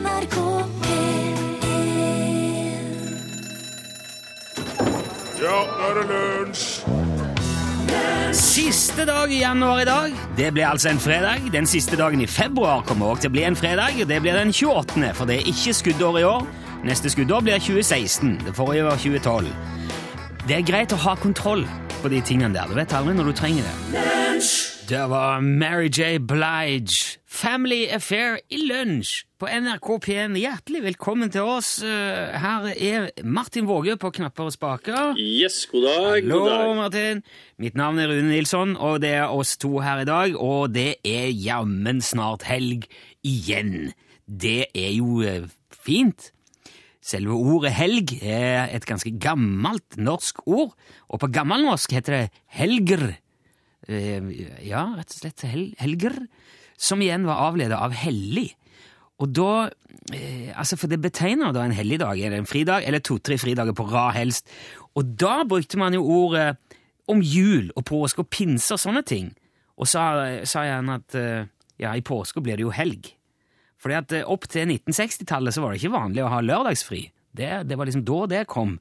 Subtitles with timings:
[0.00, 0.36] NRK
[0.84, 1.40] P1
[5.40, 6.66] Ja, nå er det lunsj!
[8.36, 10.12] Siste dag i januar i dag.
[10.38, 11.50] Det blir altså en fredag.
[11.52, 13.98] Den siste dagen i februar kommer også til å bli en fredag.
[14.02, 16.46] og Det blir den 28., for det er ikke skuddår i år.
[16.86, 18.38] Neste skuddår blir 2016.
[18.46, 19.50] Det forrige var 2012.
[20.46, 21.66] Det er greit å ha kontroll
[22.00, 22.70] på de tingene der.
[22.70, 23.74] Du vet aldri når du trenger det.
[24.88, 26.18] Det var Mary J.
[26.18, 27.09] Blige.
[27.30, 30.32] Family Affair i lunsj på NRK P1.
[30.40, 31.76] Hjertelig velkommen til oss.
[31.86, 35.14] Eh, Her er Martin Våge på knapper og spaker.
[35.16, 36.08] Yes, god dag.
[36.24, 36.72] Hallo, god dag.
[36.80, 37.22] Martin.
[37.62, 40.34] Mitt navn er Rune Nilsson, og det er oss to her i dag.
[40.36, 42.88] Og det er jammen snart helg
[43.22, 43.92] igjen.
[44.26, 46.32] Det er jo eh, fint.
[47.00, 50.74] Selve ordet helg er et ganske gammelt norsk ord,
[51.08, 52.26] og på gammelnorsk heter det
[52.58, 53.12] helger.
[53.88, 54.18] Eh,
[54.66, 56.18] Ja, rett og slett hel helger,
[56.80, 58.48] som igjen var avledet av hellig.
[59.20, 59.68] Og da,
[60.16, 63.84] eh, altså For det betegner da en helligdag, eller en fridag, eller to-tre fridager på
[63.90, 64.48] rad helst.
[64.96, 66.56] Og da brukte man jo ordet
[67.08, 69.32] om jul og påske og pinse og sånne ting.
[69.76, 71.48] Og sa, sa han at eh,
[71.80, 73.12] ja, i påske blir det jo helg.
[73.80, 77.10] Fordi at eh, opp til 1960-tallet så var det ikke vanlig å ha lørdagsfri.
[77.36, 78.78] Det, det var liksom da det kom.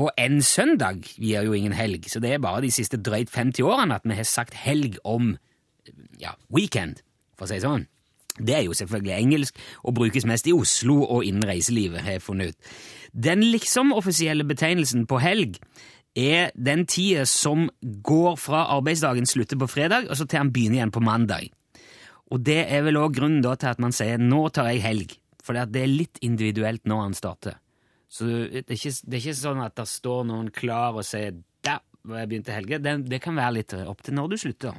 [0.00, 3.66] Og en søndag gir jo ingen helg, så det er bare de siste drøyt 50
[3.68, 5.34] årene at vi har sagt helg om
[6.22, 7.02] ja, weekend,
[7.36, 7.88] for å si det sånn.
[8.38, 12.24] Det er jo selvfølgelig engelsk og brukes mest i Oslo og innen reiselivet, har jeg
[12.24, 12.70] funnet ut.
[13.12, 15.58] Den liksom offisielle betegnelsen på helg
[16.16, 20.80] er den tida som går fra arbeidsdagen slutter på fredag, og så til han begynner
[20.80, 21.50] igjen på mandag.
[22.32, 25.52] Og det er vel også grunnen til at man sier 'nå tar jeg helg', for
[25.52, 27.54] det er litt individuelt når han starter.
[28.08, 31.32] Så det er ikke, det er ikke sånn at det står noen klar og sier
[31.62, 32.82] 'da jeg begynte helge'.
[32.82, 34.72] Det, det kan være litt opp til når du slutter.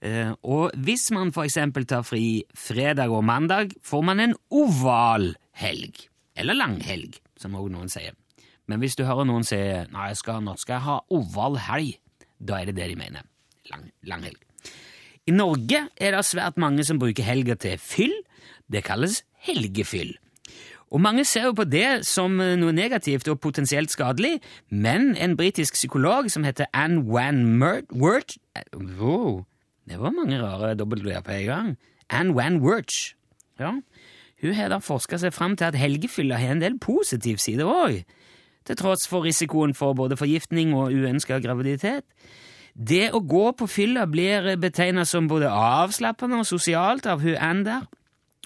[0.00, 6.06] Eh, og hvis man eksempel tar fri fredag og mandag, får man en oval helg.
[6.36, 8.16] Eller langhelg, som òg noen sier.
[8.66, 11.98] Men hvis du hører noen si 'nei, jeg skal, nå skal jeg ha oval helg',
[12.38, 13.22] da er det det de mener.
[13.70, 14.38] Lang, langhelg.
[15.26, 18.14] I Norge er det svært mange som bruker helga til fyll.
[18.70, 20.16] Det kalles helgefyll.
[20.90, 25.36] Og mange ser jo på det som eh, noe negativt og potensielt skadelig, men en
[25.36, 28.38] britisk psykolog som heter Anne Wan Mert Wert
[28.74, 29.44] wow,
[29.90, 31.70] Det var mange rare W-er på en gang.
[32.10, 33.16] Anne Wan Wirch.
[33.58, 33.74] Ja.
[34.40, 38.04] Hun har da forska seg fram til at helgefylla har en del positiv side òg,
[38.64, 42.06] til tross for risikoen for både forgiftning og uønska graviditet.
[42.74, 47.66] Det å gå på fylla blir betegna som både avslappende og sosialt av hun Anne
[47.66, 47.88] der,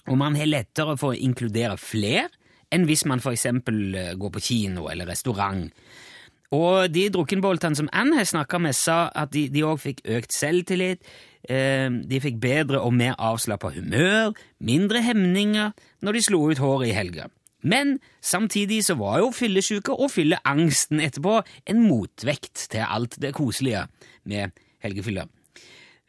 [0.09, 2.27] og man har lettere for å inkludere flere
[2.73, 5.69] enn hvis man for eksempel eh, går på kino eller restaurant.
[6.53, 11.01] Og de drukkenboltene som Anne har snakka med, sa at de òg fikk økt selvtillit,
[11.49, 16.91] eh, de fikk bedre og mer avslappa humør, mindre hemninger når de slo ut håret
[16.91, 17.29] i helga.
[17.65, 23.87] Men samtidig så var jo fyllesyke og fylleangsten etterpå en motvekt til alt det koselige
[24.29, 24.53] med
[24.85, 25.25] helgefylla.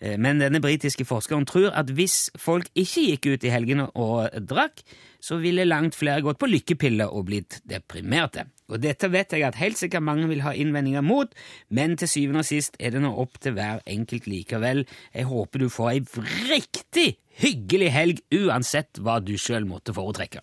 [0.00, 4.28] Eh, Men denne britiske forskeren tror at hvis folk ikke gikk ut i helgene og
[4.44, 4.84] drakk,
[5.20, 8.44] så ville langt flere gått på lykkepiller og blitt deprimerte.
[8.66, 11.30] Og dette vet jeg at helt sikkert mange vil ha innvendinger mot,
[11.70, 14.84] men til syvende og sist er det nå opp til hver enkelt likevel.
[15.14, 16.02] Jeg håper du får ei
[16.50, 17.08] riktig
[17.42, 20.42] hyggelig helg uansett hva du sjøl måtte foretrekke.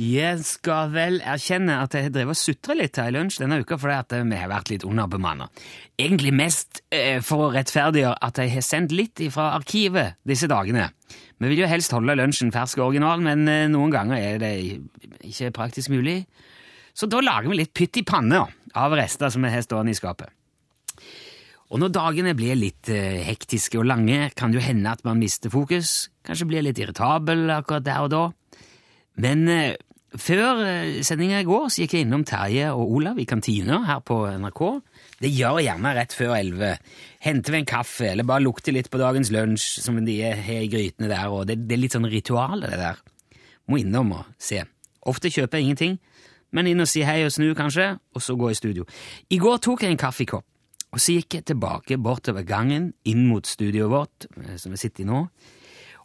[0.00, 3.58] Jeg skal vel erkjenne at jeg har drevet og sutra litt her i lunsj denne
[3.60, 5.50] uka fordi at vi har vært litt underbemanna.
[6.00, 10.86] Egentlig mest eh, for å rettferdiggjøre at jeg har sendt litt fra arkivet disse dagene.
[11.36, 14.52] Vi vil jo helst holde lunsjen fersk og original, men eh, noen ganger er det
[15.28, 16.22] ikke praktisk mulig.
[16.96, 18.40] Så da lager vi litt pytt i panne
[18.80, 20.32] av rester som vi har stående i skapet.
[21.70, 25.20] Og når dagene blir litt eh, hektiske og lange, kan det jo hende at man
[25.20, 28.24] mister fokus, kanskje blir litt irritabel akkurat der og da.
[29.20, 29.44] Men
[30.18, 34.00] før eh, sendinga i går så gikk jeg innom Terje og Olav i kantina her
[34.02, 34.62] på NRK.
[35.22, 36.72] Det gjør jeg gjerne rett før elleve.
[37.22, 40.70] Henter vi en kaffe, eller bare lukter litt på dagens lunsj som de har i
[40.72, 43.02] grytene der, og det, det er litt sånn ritual, det der.
[43.70, 44.64] Må innom og se.
[45.10, 45.98] Ofte kjøper jeg ingenting,
[46.56, 48.86] men inn og si hei og snu, kanskje, og så gå i studio.
[49.30, 50.46] I går tok jeg en kaffekopp,
[50.90, 55.06] og så gikk jeg tilbake bortover gangen inn mot studioet vårt, eh, som vi sitter
[55.06, 55.22] i nå.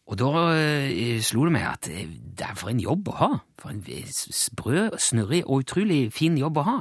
[0.05, 3.29] Og da eh, slo det meg at eh, det er for en jobb å ha.
[3.57, 6.75] For en eh, sprø, snurrig og utrolig fin jobb å ha.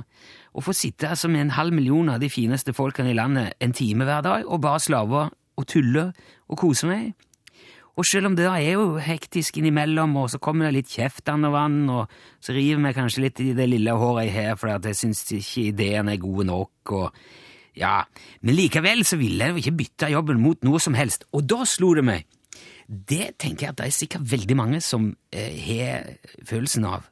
[0.52, 3.72] Å få sitte altså med en halv million av de fineste folkene i landet en
[3.74, 6.10] time hver dag og bare slave og tulle
[6.50, 7.14] og kose meg.
[7.94, 11.52] Og selv om det da er jo hektisk innimellom, og så kommer det litt kjeftende
[11.54, 12.10] vann, og
[12.42, 15.68] så river vi kanskje litt i det lille håret jeg har fordi jeg syns ikke
[15.70, 17.24] ideen er gode nok, og
[17.74, 18.04] Ja,
[18.38, 21.64] men likevel så ville jeg jo ikke bytte jobben mot noe som helst, og da
[21.66, 22.33] slo det meg.
[22.88, 26.10] Det tenker jeg at det er sikkert veldig mange som eh, har
[26.44, 27.08] følelsen av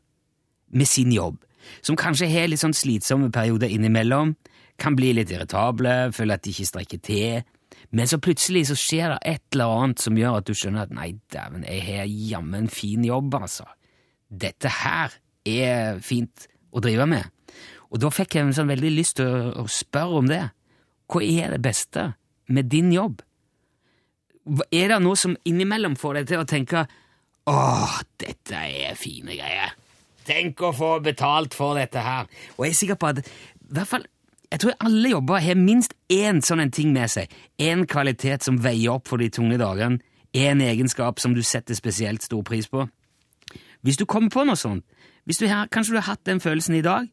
[0.72, 1.40] med sin jobb.
[1.84, 4.34] Som kanskje har litt sånn slitsomme perioder innimellom,
[4.80, 7.42] kan bli litt irritable, føler at de ikke strekker til.
[7.92, 10.94] Men så plutselig så skjer det et eller annet som gjør at du skjønner at
[10.96, 13.68] nei, dæven, jeg har jammen en fin jobb, altså.
[14.28, 15.14] Dette her
[15.48, 17.28] er fint å drive med.
[17.92, 20.42] Og da fikk jeg sånn veldig lyst til å spørre om det.
[21.12, 22.12] Hva er det beste
[22.48, 23.20] med din jobb?
[24.44, 26.86] Er det noe som innimellom får deg til å tenke
[27.50, 29.74] åh, dette er fine greier.
[30.26, 32.28] Tenk å få betalt for dette her.
[32.56, 34.04] Og jeg er sikker på at i hvert fall,
[34.52, 37.30] jeg tror alle jobber har minst én sånn en ting med seg.
[37.58, 40.02] En kvalitet som veier opp for de tunge dagene.
[40.32, 42.86] En egenskap som du setter spesielt stor pris på.
[43.82, 44.84] Hvis du kommer på noe sånt,
[45.26, 47.08] hvis du har, kanskje du har hatt den følelsen i dag,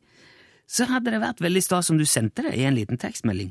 [0.70, 3.50] så hadde det vært veldig stas om du sendte det i en liten tekstmelding.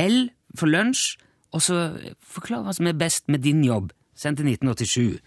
[0.00, 1.18] L for lunsj,
[1.56, 1.76] og så
[2.20, 3.94] forklar hva som er best med din jobb.
[4.16, 5.20] Sendt til 1987.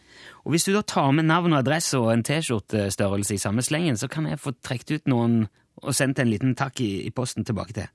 [0.46, 3.98] Og hvis du da tar med navn og adresse og en T-skjortestørrelse i samme slengen,
[3.98, 5.44] så kan jeg få trukket ut noen
[5.80, 7.92] og sendt en liten takk i, i posten tilbake til.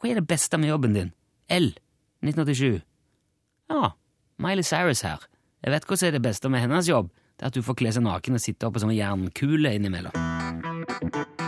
[0.00, 1.12] Hva er det beste med jobben din?
[1.52, 1.68] L.
[2.24, 2.80] 1987.
[3.70, 3.92] Ja,
[4.40, 5.28] Miley Cyrus her.
[5.62, 7.12] Jeg vet hva som er det beste med hennes jobb.
[7.36, 11.41] Det er at du får kle seg naken og sitte oppe som en jernkule innimellom.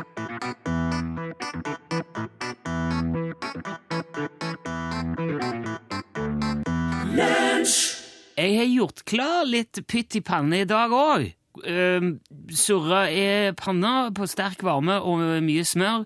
[8.45, 11.31] Jeg har gjort klar litt pytt i panne i dag òg.
[11.65, 12.17] Uh,
[12.53, 16.03] surra i panna på sterk varme og mye smør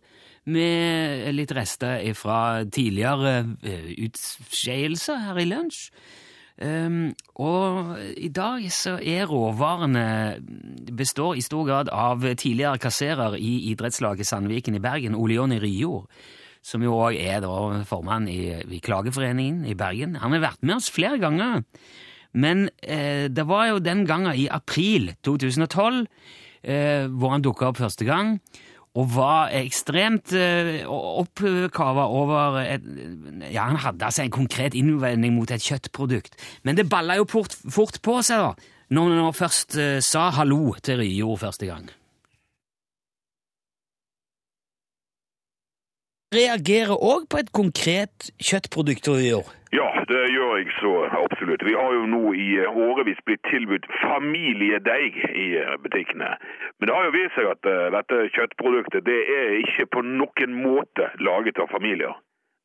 [0.48, 5.88] med litt rester fra tidligere uh, utskeielser her i lunsj.
[6.58, 10.38] Um, og i dag så er råvarene
[10.98, 16.10] består i stor grad av tidligere kasserer i idrettslaget Sandviken i Bergen, Ole Jonny Ryjord,
[16.62, 20.18] som jo òg er da formann i, i Klageforeningen i Bergen.
[20.22, 21.62] Han har vært med oss flere ganger.
[22.32, 26.06] Men eh, det var jo den gangen i april 2012
[26.62, 28.36] eh, hvor han dukka opp første gang,
[28.98, 32.86] og var ekstremt eh, oppkava over et,
[33.52, 36.34] Ja, han hadde altså en konkret innvending mot et kjøttprodukt,
[36.64, 40.74] men det balla jo fort, fort på seg da, når han først eh, sa hallo
[40.82, 41.88] til Ryjord første gang.
[46.28, 49.48] Reagerer òg på et konkret kjøttprodukt, Ryjord.
[49.72, 51.64] Ja, det gjør jeg så absolutt.
[51.64, 56.34] Vi har jo nå i eh, årevis blitt tilbudt familiedeig i eh, butikkene.
[56.76, 60.56] Men det har jo vist seg at eh, dette kjøttproduktet det er ikke på noen
[60.66, 62.12] måte laget av familier.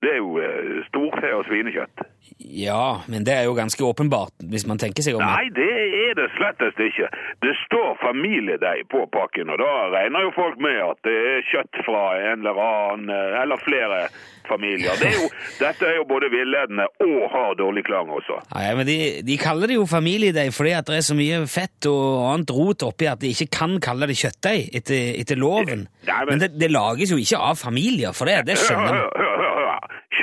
[0.04, 2.04] Det er jo eh, storfe og svinekjøtt.
[2.44, 5.24] Ja, men det er jo ganske åpenbart, hvis man tenker seg om.
[5.24, 5.70] Nei, det
[6.10, 7.08] er det slettest ikke.
[7.44, 11.82] Det står familiedeig på pakken, og da regner jo folk med at det er kjøtt
[11.88, 12.04] fra
[12.34, 14.02] en eller annen, eh, eller flere
[14.48, 14.92] familier.
[15.00, 15.30] Det er jo,
[15.64, 18.42] dette er jo både villedende og har dårlig klang også.
[18.60, 21.88] Ja, men de, de kaller det jo familiedeig fordi at det er så mye fett
[21.90, 25.88] og annet rot oppi at de ikke kan kalle det kjøttdeig etter, etter loven.
[26.08, 28.96] Nei, men- Men det, det lages jo ikke av familier, for det, det skjønner man.
[28.98, 29.33] hør, hør, hør.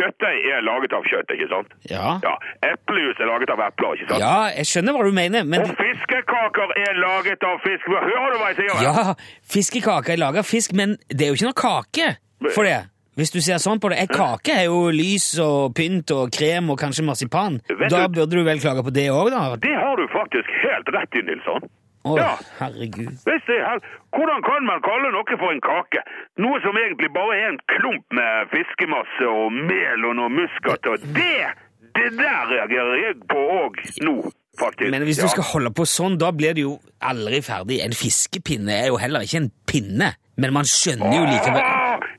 [0.00, 1.73] Kjøttdeig er laget av kjøtt, ikke sant?
[1.91, 2.17] Ja.
[2.25, 2.35] Ja,
[2.73, 4.23] Eplejus er laget av epler, ikke sant?
[4.25, 7.85] ja, jeg skjønner hva du mener, men Og fiskekaker er laget av fisk.
[7.93, 8.81] Hører du hva jeg sier?
[8.87, 9.14] Ja,
[9.52, 12.08] fiskekaker er laget av fisk, men det er jo ikke noe kake
[12.55, 12.79] for det.
[13.20, 13.99] Hvis du ser sånn på det.
[14.00, 17.58] En kake er jo lys og pynt og krem og kanskje marsipan.
[17.69, 19.56] Vet Da du- burde du vel klage på det òg, da?
[19.60, 21.69] Det har du faktisk helt rett i, Nilsson.
[22.04, 22.30] Å, Ja.
[22.58, 23.12] herregud.
[23.28, 23.80] Er,
[24.16, 26.00] hvordan kan man kalle noe for en kake?
[26.40, 30.86] Noe som egentlig bare er en klump med fiskemasse og mel og noe muskat.
[30.88, 31.50] Og det,
[31.98, 33.76] det der reagerer jeg på òg
[34.06, 34.14] nå,
[34.58, 34.90] faktisk.
[34.94, 37.82] Men hvis du skal holde på sånn, da blir det jo aldri ferdig.
[37.84, 41.60] En fiskepinne er jo heller ikke en pinne, men man skjønner jo likevel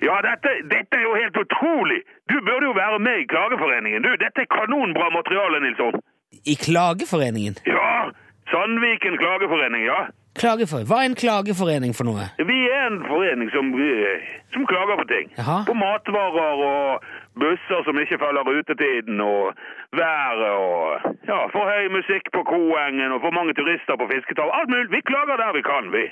[0.05, 2.03] Ja, dette, dette er jo helt utrolig!
[2.29, 4.03] Du burde jo være med i Klageforeningen.
[4.05, 5.97] Du, dette er kanonbra materiale, Nilsson.
[6.45, 7.57] I Klageforeningen?
[7.65, 8.11] Ja,
[8.51, 10.01] Sandviken Klageforening, ja.
[10.39, 10.85] Klagefor...
[10.87, 12.29] Hva er en klageforening for noe?
[12.39, 15.31] Vi er en forening som, eh, som klager på ting.
[15.39, 15.57] Jaha.
[15.67, 17.03] På matvarer og
[17.41, 19.51] busser som ikke følger rutetiden, og
[19.99, 24.53] været og ja, for høy musikk på Koengen og for mange turister på Fisketall.
[24.59, 24.87] Alt mulig.
[24.95, 26.05] Vi klager der vi kan, vi.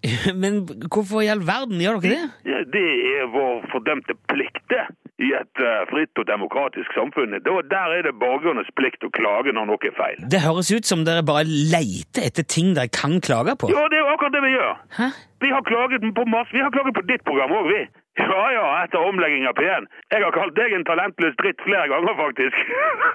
[0.42, 0.54] Men
[0.92, 2.24] hvorfor i all verden gjør dere det?
[2.52, 4.84] Ja, det er vår fordømte plikt, det.
[5.16, 7.38] I et eh, fritt og demokratisk samfunn.
[7.40, 10.18] Der er det borgernes plikt å klage når noe er feil.
[10.32, 13.70] Det høres ut som dere bare leiter etter ting dere kan klage på.
[13.72, 14.74] Ja, det er jo akkurat det vi gjør.
[14.98, 15.08] Hæ?
[15.44, 16.52] Vi har klaget på masse.
[16.52, 17.80] Vi har klaget på ditt program òg, vi.
[18.16, 19.88] Ja ja, etter omlegging av P1.
[20.12, 22.62] Jeg har kalt deg en talentløs dritt flere ganger, faktisk.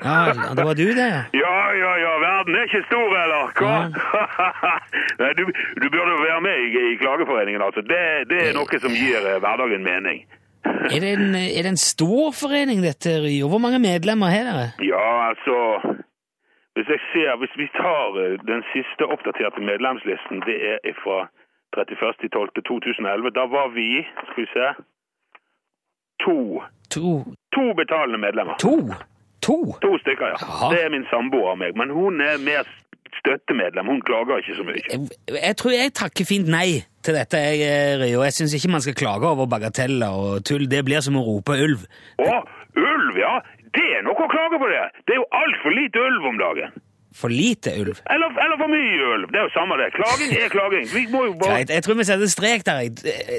[0.06, 0.18] Ja,
[0.58, 1.24] det var du, det, ja.
[1.42, 3.50] Ja, ja, ja, verden er ikke stor, eller?
[3.58, 3.78] Hva?
[5.22, 5.48] Nei, du,
[5.82, 7.82] du burde være med i, i Klageforeningen, altså.
[7.82, 10.22] Det, det er noe som gir eh, hverdagen mening.
[10.66, 13.48] Er det, en, er det en stor forening, dette, Rio?
[13.52, 14.68] Hvor mange medlemmer har dere?
[14.94, 15.56] Ja, altså
[16.76, 21.28] Hvis jeg ser, hvis vi tar eh, den siste oppdaterte medlemslisten, det er fra
[21.78, 23.30] 31.12.2011.
[23.40, 23.90] Da var vi,
[24.28, 24.68] skal vi se
[26.26, 26.62] To.
[26.96, 27.10] To
[27.56, 28.56] To betalende medlemmer.
[28.68, 28.78] To?
[29.48, 29.58] To?
[29.82, 30.38] To stykker, ja.
[30.48, 30.70] Aha.
[30.74, 31.76] Det er min samboer og meg.
[31.78, 32.62] Men hun er mer
[33.20, 33.90] støttemedlem.
[33.92, 34.84] Hun klager ikke så mye.
[34.88, 38.22] Jeg, jeg tror jeg takker fint nei til dette, jeg, Rio.
[38.28, 40.68] Jeg syns ikke man skal klage over bagateller og tull.
[40.72, 41.88] Det blir som å rope ulv.
[42.22, 42.38] Å,
[42.78, 43.40] ulv, ja!
[43.72, 44.84] Det er noe å klage på, det!
[45.08, 46.74] Det er jo altfor lite ulv om dagen.
[47.14, 47.98] For lite ulv.
[48.10, 49.28] Eller, eller for mye ulv.
[49.34, 49.90] Det er jo samme det.
[49.98, 50.86] Klaging er klaging.
[51.12, 52.88] Bare Greit, jeg tror vi setter strek der.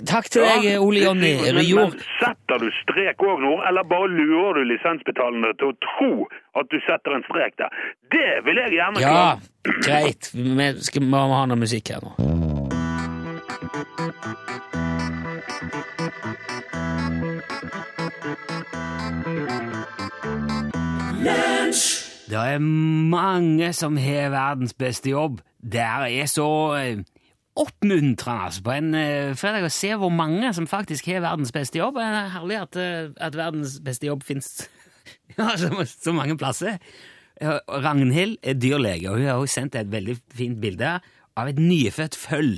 [0.07, 4.61] Takk til deg, Ole Jonny men- Men setter du strek òg nå, eller bare lurer
[4.61, 6.13] du lisensbetalende til å tro
[6.61, 7.73] at du setter en strek der?
[8.13, 9.81] Det vil jeg gjerne Ja, klare.
[9.89, 10.31] greit.
[10.35, 12.13] Vi må ha noe musikk her nå.
[22.33, 25.43] Det er mange som har verdens beste jobb.
[25.61, 26.49] Det er så
[26.79, 27.03] eh,
[27.61, 31.77] oppmuntrende altså, på en eh, fredag å se hvor mange som faktisk har verdens beste
[31.77, 31.99] jobb.
[32.01, 34.49] Det er herlig at, eh, at verdens beste jobb fins
[35.37, 36.81] ja, så, så mange plasser.
[37.43, 40.97] Ragnhild er dyrlege, og hun har sendt et veldig fint bilde
[41.37, 42.57] av et nyfødt føll.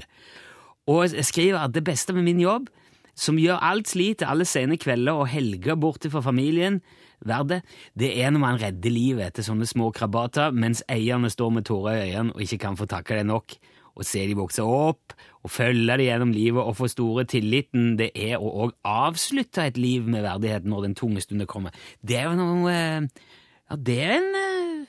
[0.87, 2.71] Og skriver at det beste med min jobb,
[3.15, 6.81] som gjør alt slitet alle sene kvelder og helger borte fra familien,
[7.25, 7.61] verdt det,
[7.99, 12.01] det er når man redder livet etter sånne små krabater, mens eierne står med tårer
[12.01, 13.57] i øynene og ikke kan få takke det nok,
[13.95, 18.11] og se de vokse opp, og følge det gjennom livet og få store tilliten det
[18.19, 21.75] er å òg avslutte et liv med verdighet når den tunge stunden kommer.
[22.03, 23.29] Det er jo noe eh,
[23.71, 24.81] Ja, det er en eh,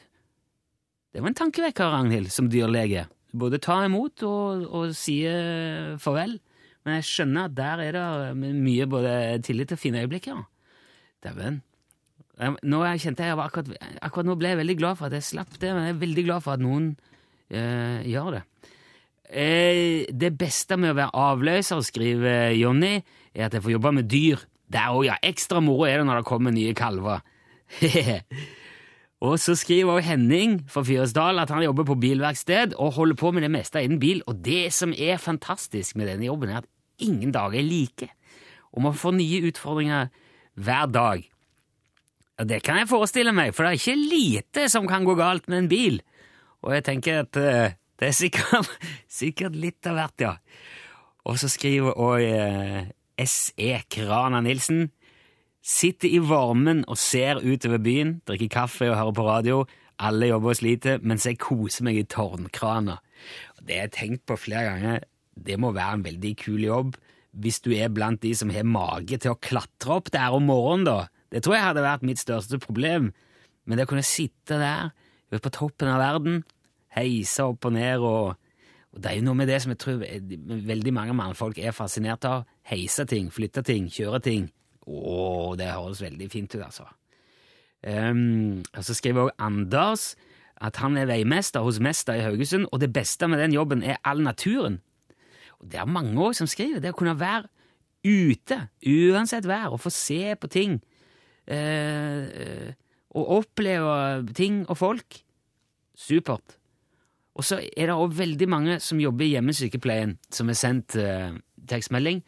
[1.14, 3.06] Det var en tankevekker, Ragnhild, som dyrlege.
[3.32, 6.40] Både ta imot og, og si eh, farvel.
[6.86, 9.14] Men jeg skjønner at der er det mye både
[9.46, 10.44] tillit og fine øyeblikk, ja.
[11.26, 11.64] Dæven.
[12.68, 13.70] Nå kjente jeg akkurat,
[14.04, 16.26] akkurat nå ble jeg veldig glad for at jeg slapp det, men jeg er veldig
[16.28, 16.90] glad for at noen
[17.50, 18.42] øh, gjør det.
[19.30, 23.00] Eh, det beste med å være avløser, skriver Jonny,
[23.34, 24.44] er at jeg får jobbe med dyr.
[24.70, 27.24] Det er òg, ja, Ekstra moro er det når det kommer nye kalver.
[29.26, 33.32] og så skriver også Henning fra Fyresdal at han jobber på bilverksted og holder på
[33.34, 34.22] med det meste innen bil.
[34.30, 36.70] Og det som er fantastisk med denne jobben, er at
[37.04, 38.10] ingen dager er like.
[38.76, 40.12] Og man får nye utfordringer
[40.56, 41.24] hver dag.
[42.40, 45.48] Og det kan jeg forestille meg, for det er ikke lite som kan gå galt
[45.48, 46.02] med en bil.
[46.66, 48.72] Og jeg tenker at uh, det er sikkert,
[49.22, 50.34] sikkert litt av hvert, ja.
[51.26, 52.82] Og så skriver òg uh,
[53.22, 53.72] S.E.
[53.90, 54.90] Krana Nilsen
[55.66, 59.64] Sitter i varmen og ser utover byen, drikker kaffe og hører på radio.
[59.98, 63.00] Alle jobber og sliter, mens jeg koser meg i tårnkrana.
[63.66, 65.08] Det har jeg tenkt på flere ganger.
[65.36, 66.96] Det må være en veldig kul jobb
[67.36, 70.86] hvis du er blant de som har mage til å klatre opp der om morgenen,
[70.88, 71.10] da.
[71.28, 73.10] Det tror jeg hadde vært mitt største problem.
[73.68, 74.94] Men det å kunne sitte der,
[75.36, 76.46] på toppen av verden,
[76.96, 78.38] heise opp og ned og
[78.96, 80.04] og det er jo noe med det som jeg tror
[80.70, 82.46] veldig mange mannfolk er fascinert av.
[82.72, 84.46] Heise ting, flytte ting, kjøre ting.
[84.88, 86.88] Å, det høres veldig fint ut, altså.
[87.84, 90.06] Um, og så skriver også Anders
[90.64, 94.00] at han er veimester hos Mester i Haugesund, og det beste med den jobben er
[94.08, 94.80] all naturen.
[95.60, 96.82] Og det er mange også som skriver.
[96.84, 97.48] Det å kunne være
[98.06, 100.78] ute, uansett vær, og få se på ting.
[101.48, 102.74] Eh,
[103.16, 105.22] og oppleve ting og folk.
[105.96, 106.58] Supert.
[107.36, 111.36] Og så er det også veldig mange som jobber i hjemmesykepleien, som har sendt eh,
[111.68, 112.22] tekstmelding.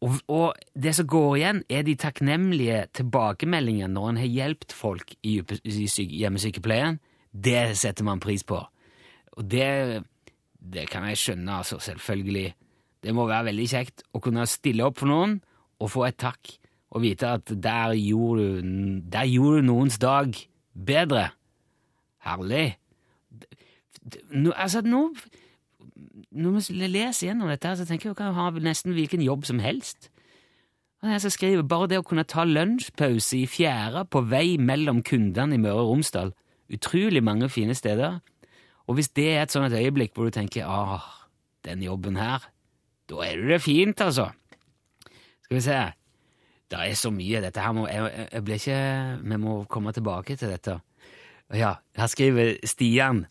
[0.00, 5.14] Og, og det som går igjen, er de takknemlige tilbakemeldingene når en har hjulpet folk
[5.22, 5.88] i, i
[6.22, 6.98] hjemmesykepleien.
[7.30, 8.62] Det setter man pris på.
[9.36, 10.02] Og det,
[10.60, 12.54] det kan jeg skjønne, altså, selvfølgelig.
[13.02, 15.38] Det må være veldig kjekt å kunne stille opp for noen
[15.80, 16.52] og få et takk,
[16.90, 18.70] og vite at der gjorde du,
[19.08, 20.36] der gjorde du noens dag
[20.74, 21.30] bedre.
[22.26, 22.74] Herlig.
[24.34, 25.06] Nå, altså, nå
[26.30, 29.46] når vi leser gjennom dette, så tenker jeg at jeg kan ha nesten hvilken jobb
[29.48, 30.10] som helst.
[31.02, 35.56] Og jeg skriver bare det å kunne ta lunsjpause i fjæra på vei mellom kundene
[35.56, 36.34] i Møre og Romsdal.
[36.70, 38.20] Utrolig mange fine steder.
[38.90, 41.06] Og hvis det er et sånt øyeblikk hvor du tenker ah,
[41.62, 42.42] den jobben her,
[43.10, 44.30] da er du det fint, altså.
[45.46, 45.80] Skal vi se.
[46.70, 47.42] Det er så mye.
[47.42, 48.80] Dette her må jeg, jeg blir ikke
[49.22, 50.80] Vi må komme tilbake til dette.
[51.54, 53.24] Ja, her skriver Stian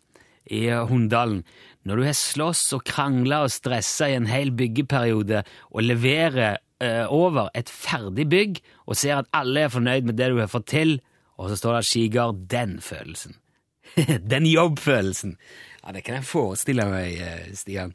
[0.47, 1.43] i Hunndalen.
[1.87, 7.05] Når du har slåss og krangla og stressa i en hel byggeperiode og leverer eh,
[7.07, 10.71] over et ferdig bygg og ser at alle er fornøyd med det du har fått
[10.71, 10.97] til,
[11.39, 13.39] og så står det skigard den følelsen.
[14.33, 15.35] den jobbfølelsen.
[15.83, 17.93] Ja, det kan jeg forestille meg, eh, Stian.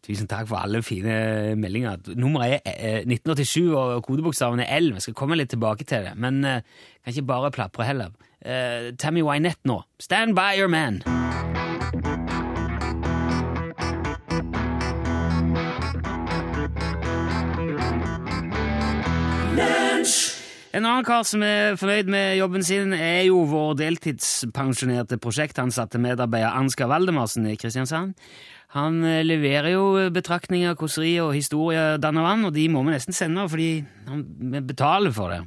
[0.00, 2.00] Tusen takk for alle fine meldinger.
[2.16, 4.94] Nummeret er 1987, og kodebokstaven er L.
[4.96, 8.16] Vi skal komme litt tilbake til det, men kan ikke bare plapre heller.
[8.96, 9.82] Tammy Wynette nå.
[10.00, 11.02] Stand by your man.
[20.70, 26.54] En annen kar som er fornøyd med jobben sin, er jo vår deltidspensjonerte prosjektansatte medarbeider
[26.54, 28.12] Ansgar Valdemarsen i Kristiansand.
[28.76, 32.94] Han eh, leverer jo betraktninger, kåserier og historier dann og vann, og de må vi
[32.94, 34.22] nesten sende fordi han
[34.68, 35.40] betaler for det.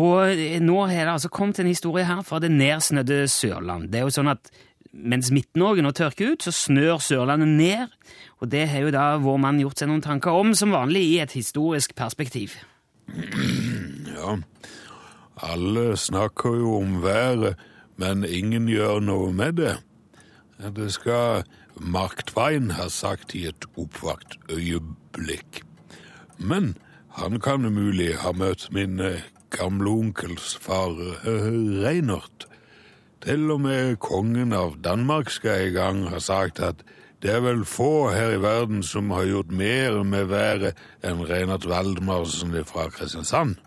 [0.00, 3.90] Og eh, nå har det altså kommet en historie her fra det nedsnødde Sørland.
[3.92, 4.48] Det er jo sånn at
[4.96, 7.92] mens Midt-Norge nå tørker ut, så snør Sørlandet ned,
[8.40, 11.16] og det har jo da vår mann gjort seg noen tanker om, som vanlig i
[11.20, 12.56] et historisk perspektiv.
[14.10, 14.36] Ja,
[15.42, 17.56] alle snakker jo om været,
[17.96, 19.76] men ingen gjør noe med det.
[20.76, 21.44] Det skal
[21.80, 25.62] Mark Twain ha sagt i et oppvakt øyeblikk.
[26.38, 26.74] Men
[27.16, 31.48] han kan umulig ha møtt min eh, gamle onkels far eh,
[31.82, 32.46] Reinert.
[33.20, 36.84] Til og med kongen av Danmark skal i gang ha sagt at
[37.22, 41.66] det er vel få her i verden som har gjort mer med været enn Reinert
[41.68, 43.58] Valdemarsen fra Kristiansand.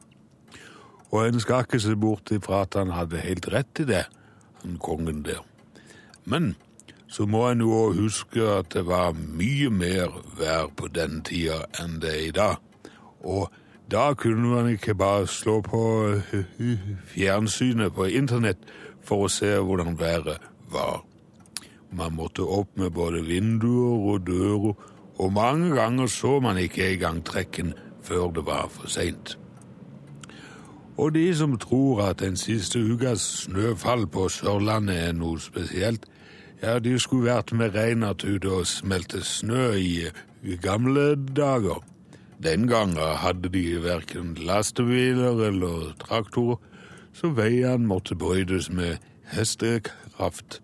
[1.13, 4.05] Og en skal ikke se bort ifra at han hadde helt rett i det,
[4.63, 5.43] han kongen der.
[6.25, 6.55] Men
[7.07, 11.99] så må en jo huske at det var mye mer vær på den tida enn
[12.01, 12.55] det er i dag.
[13.21, 13.51] Og
[13.91, 15.83] da kunne man ikke bare slå på
[17.13, 18.65] fjernsynet på internett
[19.05, 20.41] for å se hvordan været
[20.73, 21.03] var.
[21.93, 24.73] Man måtte opp med både vinduer og dører,
[25.19, 29.37] og mange ganger så man ikke engang trekken før det var for seint.
[30.97, 36.05] Og de som tror at den siste ukas snøfall på Sørlandet er noe spesielt,
[36.61, 41.81] ja, de skulle vært med Reinert ute og smelte snø i gamle dager.
[42.43, 46.57] Den gangen hadde de verken lastebiler eller traktorer,
[47.13, 48.97] så veiene måtte brøytes med
[49.33, 50.61] hestekraft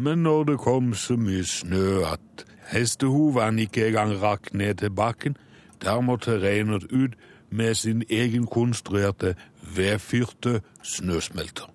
[0.00, 5.36] men når det kom så mye snø at hestehovene ikke engang rakk ned til bakken,
[5.82, 7.18] der måtte Reinert ut
[7.50, 9.34] med sin egenkonstruerte
[9.76, 11.68] vedfyrte snøsmelter.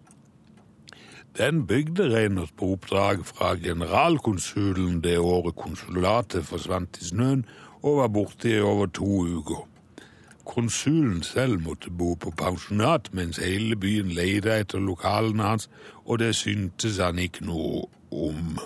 [1.38, 7.45] Den bygde Reinert på oppdrag fra generalkonsulen det året konsulatet forsvant i snøen
[7.81, 9.67] og var borte i over to uker.
[10.45, 15.69] Konsulen selv måtte bo på pensjonat mens hele byen leide etter lokalene hans,
[16.05, 17.85] og det syntes han ikke noe
[18.30, 18.58] om.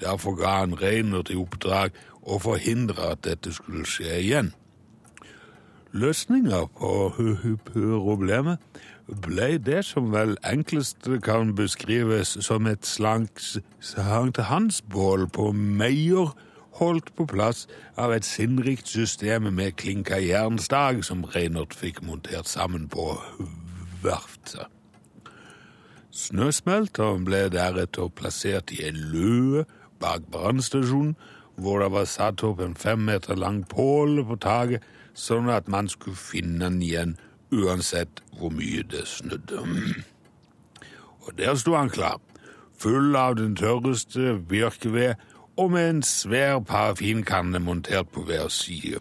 [0.00, 4.52] Derfor ga han Reiner til oppdrag å forhindre at dette skulle skje igjen.
[5.92, 6.92] Løsninga på
[8.06, 8.62] problemet
[9.26, 16.32] ble det som vel enklest kan beskrives som et slags sankthansbål på Meyer,
[16.80, 17.66] holdt på plass
[18.00, 23.12] av et sinnrikt system med klinka jernstag som Reinert fikk montert sammen på
[24.02, 24.70] verftet.
[26.12, 29.64] Snøsmelteren ble deretter plassert i en løe
[30.02, 31.14] bak brannstasjonen,
[31.56, 35.88] hvor det var satt opp en fem meter lang påle på taket, sånn at man
[35.88, 37.14] skulle finne den igjen
[37.52, 39.64] uansett hvor mye det snødde.
[41.24, 42.20] Og der sto han klar,
[42.76, 45.16] full av den tørreste bjørkeved
[45.56, 49.00] og med en svær parafinkanne montert på hver side.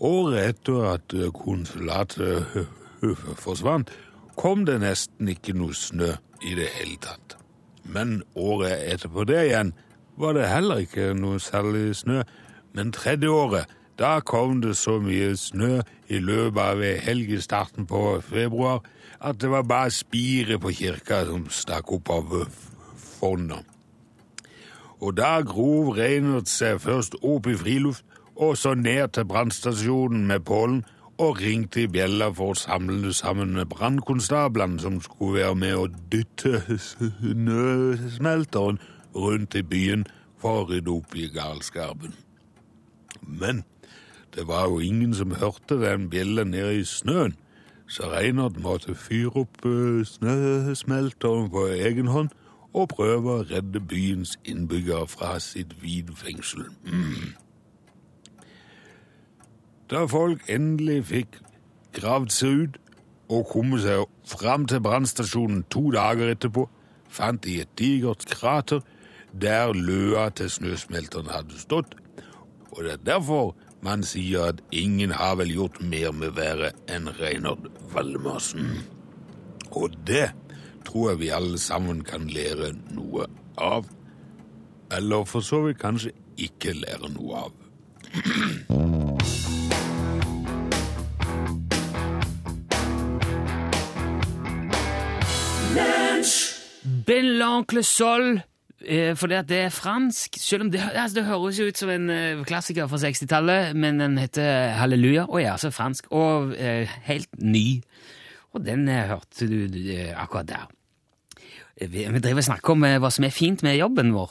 [0.00, 2.68] Året etter at konsulatet
[3.44, 3.92] forsvant,
[4.36, 6.12] kom det nesten ikke noe snø
[6.44, 7.36] i det hele tatt.
[7.84, 9.72] Men året etterpå det igjen
[10.16, 12.22] var det heller ikke noe særlig snø.
[12.76, 15.80] Men tredje året, da kom det så mye snø
[16.12, 18.84] i løpet av helgestarten på februar
[19.20, 22.34] at det var bare spiret på kirka som stakk opp av
[22.96, 23.64] fondet.
[25.00, 28.04] Og da grov Reinert seg først opp i friluft
[28.36, 30.84] og så ned til brannstasjonen med pålen
[31.18, 35.86] og ringte i bjella for å samle sammen med brannkonstablene som skulle være med å
[36.12, 38.78] dytte snøsmelteren
[39.16, 40.04] rundt i byen
[40.40, 42.12] for å rydde opp i galskapen.
[43.22, 43.64] Men
[44.36, 47.36] det var jo ingen som hørte den bjella nede i snøen,
[47.88, 52.34] så Reinert måtte fyre opp eh, snøsmelteren på egen hånd
[52.76, 56.66] og prøve å redde byens innbyggere fra sitt vidfengsel.
[56.84, 57.32] Mm.
[59.90, 61.36] Da folk endelig fikk
[61.94, 62.78] gravd seg ut
[63.30, 66.66] og kommet seg fram til brannstasjonen to dager etterpå,
[67.06, 68.82] fant de et digert krater
[69.30, 71.94] der løa til snøsmelteren hadde stått,
[72.72, 77.06] og det er derfor man sier at ingen har vel gjort mer med været enn
[77.20, 78.80] Reinhard Valmarsen.
[79.70, 80.30] Og det
[80.86, 83.86] tror jeg vi alle sammen kan lære noe av.
[84.90, 87.52] eller for så vidt kanskje ikke lære noe av.
[97.06, 98.40] Ben l'oncle sol,
[98.82, 100.38] eh, fordi at det er fransk.
[100.42, 104.00] Selv om det, altså det høres jo ut som en eh, klassiker fra 60-tallet, men
[104.02, 107.82] den heter Halleluja, og er altså fransk, og eh, helt ny.
[108.56, 109.68] Og den hørte du,
[110.16, 110.66] akkurat der.
[111.76, 114.30] Vi, vi driver og snakker om hva som er fint med jobben vår,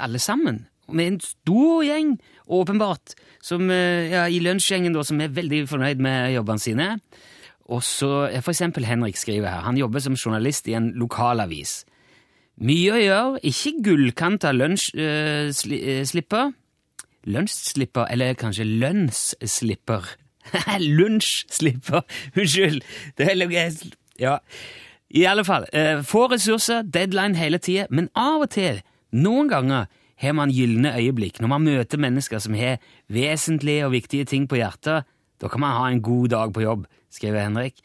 [0.00, 0.62] alle sammen.
[0.88, 2.14] Med en stor gjeng,
[2.48, 3.12] åpenbart,
[3.44, 6.88] som, ja, i lunsjgjengen som er veldig fornøyd med jobbene sine.
[7.70, 9.60] Og så eh, for eksempel Henrik skriver her.
[9.68, 11.84] Han jobber som journalist i en lokalavis.
[12.60, 16.50] Mye å gjøre, ikke gullkanta lunsjslipper.
[17.30, 20.02] Lunsjslipper, eller kanskje lønnsslipper.
[20.98, 22.02] Lunsjslipper!
[22.36, 22.82] Unnskyld!
[23.18, 23.86] Det er logisk.
[24.20, 24.38] Ja.
[25.10, 25.66] I alle fall.
[25.72, 28.80] eh, Få ressurser, deadline hele tida, men av og til,
[29.12, 29.86] noen ganger,
[30.20, 32.76] har man gylne øyeblikk når man møter mennesker som har
[33.08, 35.06] vesentlige og viktige ting på hjertet.
[35.40, 37.80] Da kan man ha en god dag på jobb, skriver Henrik.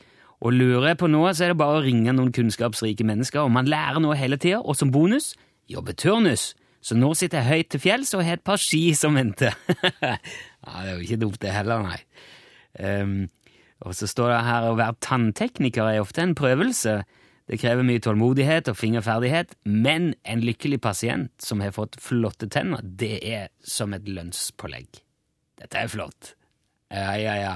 [0.45, 3.53] Og lurer jeg på noe, så er det bare å ringe noen kunnskapsrike mennesker, og
[3.55, 5.33] man lærer noe hele tida, og som bonus
[5.71, 6.53] jobber turnus.
[6.85, 9.55] Så nå sitter jeg høyt til fjells og har et par ski som venter.
[10.05, 11.97] ja, det er jo ikke dumt det heller, nei.
[12.77, 13.15] Um,
[13.85, 16.99] og så står det her å være tanntekniker er ofte en prøvelse.
[17.45, 22.81] Det krever mye tålmodighet og fingerferdighet, men en lykkelig pasient som har fått flotte tenner,
[22.81, 25.01] det er som et lønnspålegg.
[25.61, 26.33] Dette er flott.
[26.93, 27.55] Ja, ja, ja.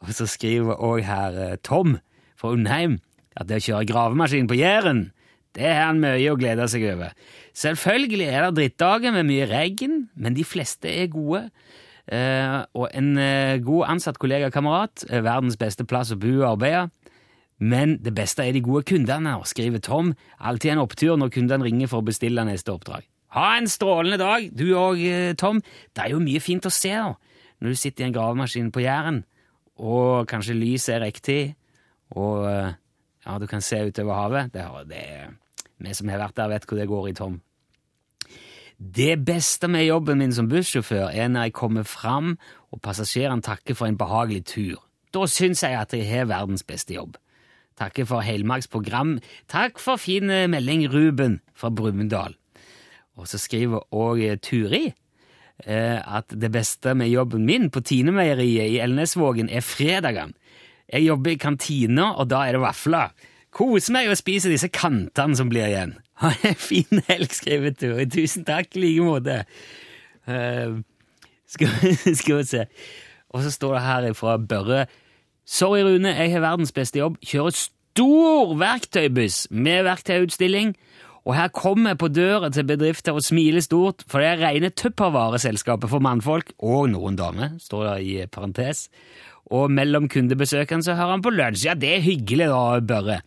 [0.00, 1.98] Og så skriver òg her eh, Tom
[2.40, 2.98] fra Undheim
[3.36, 5.10] at det å kjøre gravemaskin på Jæren,
[5.56, 7.12] det har han mye å glede seg over.
[7.56, 11.48] Selvfølgelig er det drittdager med mye regn, men de fleste er gode.
[12.10, 16.32] Eh, og en eh, god ansatt kollega og kamerat er verdens beste plass å bo
[16.40, 16.88] og arbeide.
[17.60, 20.14] Men det beste er de gode kundene, skriver Tom.
[20.38, 23.04] Alltid en opptur når kundene ringer for å bestille neste oppdrag.
[23.36, 25.02] Ha en strålende dag, du òg,
[25.38, 25.60] Tom.
[25.94, 29.20] Det er jo mye fint å se når du sitter i en gravemaskin på Jæren,
[29.80, 31.40] og kanskje lyset er riktig,
[32.12, 32.72] og eh,
[33.24, 34.52] ja, du kan se utover havet.
[34.54, 35.04] Det, det,
[35.80, 37.40] vi som har vært der, vet hvor det går i, Tom.
[38.80, 42.36] Det beste med jobben min som bussjåfør er når jeg kommer fram
[42.72, 44.78] og passasjerene takker for en behagelig tur.
[45.12, 47.18] Da syns jeg at jeg har verdens beste jobb.
[47.76, 49.18] Takker for helmarks program.
[49.48, 52.36] Takk for fin eh, melding, Ruben fra Brumunddal.
[53.20, 54.96] Og så skriver òg Turi eh,
[55.66, 60.32] at det beste med jobben min på Tinemeieriet i Elnesvågen er fredagene.
[60.90, 63.12] Jeg jobber i kantina, og da er det vafler.
[63.54, 65.96] Koser meg og spiser disse kantene som blir igjen.
[66.20, 68.04] Ha en fin helg, skriver Turi.
[68.12, 69.38] Tusen takk i like måte.
[70.28, 70.82] Uh,
[71.48, 71.70] skal,
[72.20, 72.66] skal vi se.
[73.32, 74.82] Og så står det her fra Børre.
[75.48, 77.16] Sorry, Rune, jeg har verdens beste jobb.
[77.24, 80.74] Kjører stor verktøybuss med verktøyutstilling.
[81.28, 84.70] Og her kommer jeg på døra til bedrifter og smiler stort, for det er rene
[84.72, 88.86] tuppervareselskapet for mannfolk, og noen damer, står det i parentes.
[89.50, 91.66] Og mellom kundebesøkene så hører han på lunsj.
[91.68, 93.20] Ja, det er hyggelig da, Børre.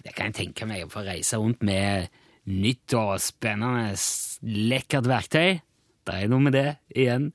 [0.00, 2.10] Det kan jeg tenke meg å få reise rundt med
[2.50, 3.96] nytt og spennende,
[4.44, 5.58] lekkert verktøy.
[6.06, 7.30] Det er noe med det igjen.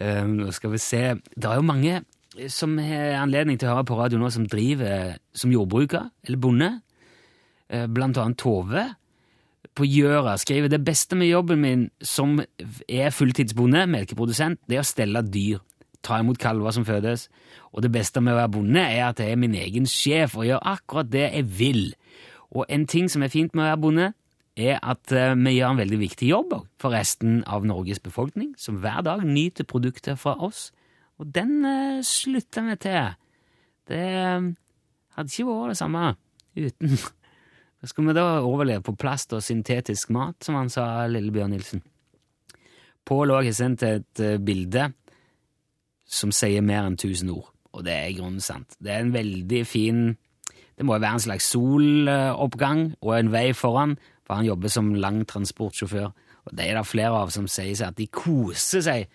[0.00, 1.98] Um, nå skal vi se Det er jo mange
[2.48, 6.68] som har anledning til å høre på radio nå som driver som jordbruker eller bonde.
[7.68, 8.84] Eh, Blant annet Tove
[9.80, 12.38] på gjøre, skriver det beste med jobben min som
[12.88, 15.60] er fulltidsbonde, melkeprodusent, det er å stelle dyr.
[16.04, 17.26] Ta imot kalver som fødes.
[17.72, 20.46] Og det beste med å være bonde er at jeg er min egen sjef og
[20.48, 21.82] gjør akkurat det jeg vil.
[22.56, 24.08] Og en ting som er fint med å være bonde,
[24.60, 28.80] er at eh, vi gjør en veldig viktig jobb for resten av Norges befolkning, som
[28.82, 30.68] hver dag nyter produkter fra oss.
[31.20, 33.14] Og den uh, slutter vi til.
[33.88, 34.50] Det eh,
[35.16, 36.04] hadde ikke vært det samme
[36.58, 36.96] uten
[37.88, 41.82] skal vi da overleve på plast og syntetisk mat, som han sa, Lillebjørn Nilsen.
[43.08, 44.90] Pål òg har sendt et eh, bilde
[46.10, 48.76] som sier mer enn tusen ord, og det er i grunnen sant.
[48.82, 50.10] Det er en veldig fin
[50.80, 54.94] Det må jo være en slags soloppgang og en vei foran, for han jobber som
[54.96, 56.06] langtransportsjåfør.
[56.48, 59.10] Og det er det flere av som sier seg at de koser seg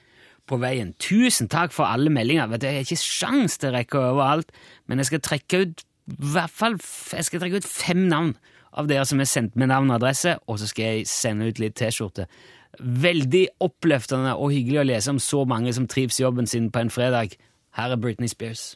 [0.46, 0.92] på veien.
[1.02, 2.52] Tusen takk for alle meldinger.
[2.52, 4.54] Vet du, Jeg har ikke sjans til å rekke overalt,
[4.86, 8.36] men jeg skal trekke ut i hvert fall jeg skal trekke ut fem navn
[8.76, 11.62] av dere som er sendt med navn og adresse, og så skal jeg sende ut
[11.64, 12.28] litt T-skjorte.
[12.80, 16.92] Veldig oppløftende og hyggelig å lese om så mange som trives jobben sin på en
[16.92, 17.38] fredag.
[17.76, 18.76] Her er Britney Spears.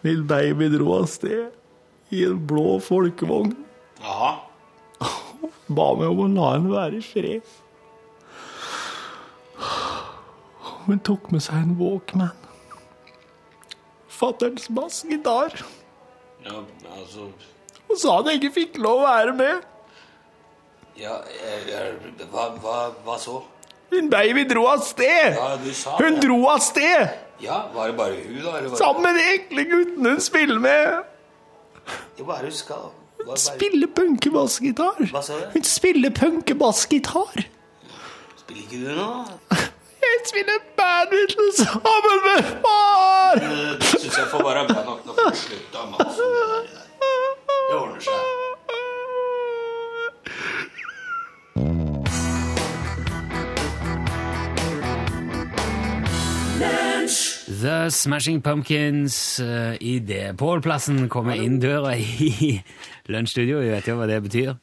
[0.00, 1.50] Min baby dro av sted
[2.08, 3.52] i en blå folkevogn.
[5.70, 7.56] Ba meg om å la henne være i fred.
[10.86, 12.32] Hun tok med seg en Walkman.
[14.10, 15.54] Fatterns bassgitar.
[16.44, 16.62] Ja,
[16.96, 17.28] altså
[17.90, 19.66] Og sa jeg ikke fikk lov å være med.
[21.00, 21.16] Ja,
[22.32, 23.38] hva, hva, hva så?
[23.90, 25.36] Hun baby dro av sted.
[25.36, 27.08] Ja, du sa Hun dro av sted
[27.42, 28.76] Ja, var det bare hun, da?
[28.78, 31.06] Sammen med de ekle guttene hun spiller med.
[32.16, 32.90] Det er bare hun skal?
[33.26, 35.00] Hva, Spiller punkebassgitar.
[35.12, 35.44] Hva sa du?
[35.54, 37.44] Hun spiller punkebassgitar.
[38.40, 39.10] Spiller ikke du nå?
[40.00, 43.38] Jeg spiller bandwidth sammen med far.
[43.40, 45.04] Det syns jeg får være bra nok.
[45.06, 46.16] Nå får du slutte, Mats.
[46.18, 46.39] Det
[57.60, 60.36] The Smashing Pumpkins uh, i det.
[60.40, 62.54] Pål-plassen kommer inn døra i
[63.12, 63.58] lunsjstudio.
[63.60, 64.54] Vi vet jo hva det betyr.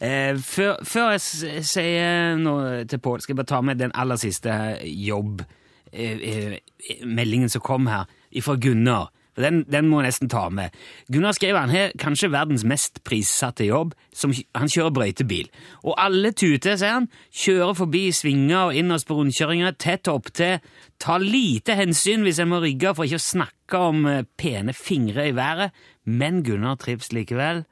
[0.00, 4.20] Uh, før, før jeg sier noe til Pål, skal jeg bare ta med den aller
[4.20, 5.52] siste jobbmeldingen
[5.92, 8.08] eh, uh, meldingen som kom her,
[8.40, 9.12] fra Gunnar.
[9.36, 10.74] Den, den må jeg nesten ta med.
[11.12, 13.92] Gunnar skriver han har kanskje verdens mest prissatte jobb.
[14.16, 15.50] Som, han kjører brøytebil.
[15.84, 17.10] Og alle tuter, sier han.
[17.36, 20.64] Kjører forbi svinger og innerst på rundkjøringer, tett opptil.
[21.02, 25.28] Tar lite hensyn hvis jeg må rygge, for ikke å snakke om eh, pene fingre
[25.28, 25.76] i været.
[26.08, 27.66] Men Gunnar trives likevel.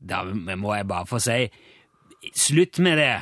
[0.00, 1.44] Da må jeg bare få si
[2.32, 3.14] slutt med det.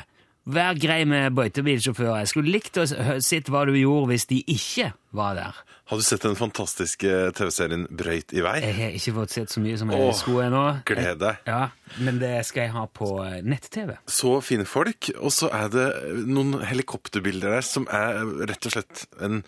[0.43, 2.17] Vær grei med brøytebilsjåfører.
[2.25, 5.59] Jeg skulle likt å se sett hva du gjorde hvis de ikke var der.
[5.87, 8.57] Har du sett den fantastiske TV-serien Brøyt i vei?
[8.63, 10.63] Jeg har ikke fått sett så mye som jeg skulle ennå.
[10.87, 11.47] gled deg.
[11.47, 11.61] Ja,
[12.03, 13.93] men det skal jeg ha på eh, nett-TV.
[14.07, 15.87] Så fine folk, og så er det
[16.27, 19.43] noen helikopterbilder der som er rett og slett en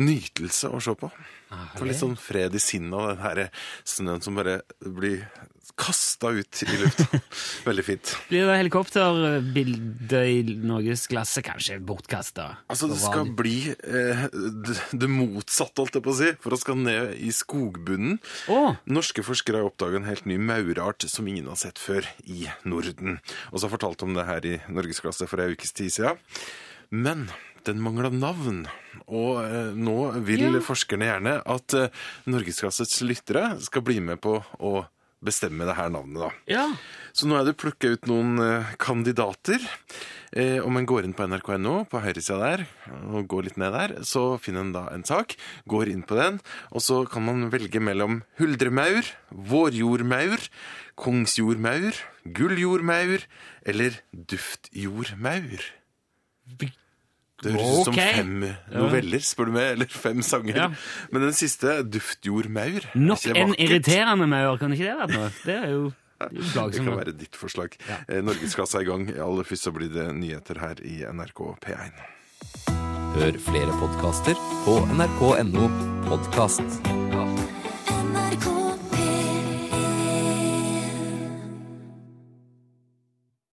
[0.00, 1.10] nytelse å se på.
[1.48, 3.44] For litt sånn fred i sinnet og den her
[3.88, 5.24] snøen som bare blir
[5.78, 7.20] kasta ut i lufta.
[7.68, 8.12] Veldig fint.
[8.30, 12.48] Blir det helikopterbilde i norgesklasse kanskje bortkasta?
[12.66, 16.80] Altså, det skal bli eh, det, motsatte, holdt jeg på å si, for det skal
[16.82, 18.18] ned i skogbunnen.
[18.50, 18.74] Oh.
[18.90, 23.20] Norske forskere har oppdaget en helt ny maurart som ingen har sett før i Norden.
[23.52, 26.18] Og så har fortalt om det her i Norgesklasse for ei ukes tid siden.
[26.90, 27.28] Men
[27.66, 28.62] den mangla navn,
[29.08, 30.60] og eh, nå vil Ja.
[30.64, 31.88] forskerne gjerne at eh,
[32.30, 34.86] Norgesklassets lyttere skal bli med på å
[35.20, 36.28] bestemme det her navnet, da.
[36.46, 36.64] Ja.
[37.12, 39.58] Så nå er det plukka ut noen eh, kandidater.
[40.30, 42.62] Eh, om en går inn på nrk.no, på høyresida der,
[43.10, 45.34] og går litt ned der, så finner en da en sak,
[45.68, 46.38] går inn på den,
[46.70, 50.46] og så kan man velge mellom huldremaur, vårjordmaur,
[51.00, 51.96] kongsjordmaur,
[52.38, 53.24] gulljordmaur
[53.68, 55.64] eller duftjordmaur.
[57.38, 58.00] Det høres ut som Ok.
[58.16, 58.40] fem
[58.74, 60.56] noveller, spør du meg, eller fem sanger.
[60.58, 60.68] Ja.
[61.12, 63.62] Men den siste, duftjordmaur, er Nok ikke det en vakkert?
[63.68, 65.30] irriterende maur, kan ikke det være noe?
[65.44, 65.84] Det er jo,
[66.18, 66.96] det er jo Det kan plagsomt.
[66.98, 67.76] være ditt forslag.
[68.08, 69.06] Eh, Norgesklasse er i gang.
[69.22, 72.02] Aller først så blir det nyheter her i NRK P1.
[73.18, 74.34] Hør flere podkaster
[74.66, 75.70] på nrk.no
[76.10, 77.17] podkast.